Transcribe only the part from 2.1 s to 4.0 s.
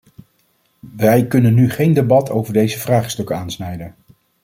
over deze vraagstukken aansnijden.